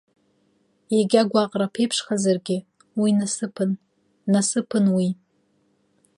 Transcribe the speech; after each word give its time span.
Егьа 0.99 1.29
гәаҟра 1.31 1.65
аԥеиԥшхазаргьы, 1.67 2.57
уи 3.01 3.09
насыԥын, 3.17 3.71
насыԥын 4.31 4.85
уи. 4.95 5.09